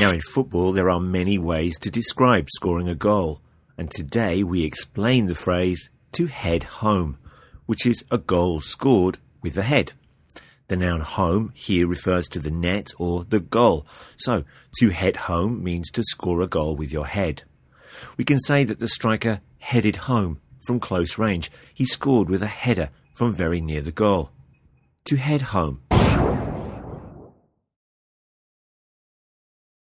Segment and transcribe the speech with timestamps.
[0.00, 3.40] Now, in football, there are many ways to describe scoring a goal,
[3.78, 7.16] and today we explain the phrase to head home,
[7.66, 9.92] which is a goal scored with the head.
[10.66, 13.86] The noun home here refers to the net or the goal.
[14.16, 14.42] So,
[14.80, 17.44] to head home means to score a goal with your head.
[18.16, 21.52] We can say that the striker headed home from close range.
[21.72, 24.32] He scored with a header from very near the goal.
[25.04, 25.82] To head home.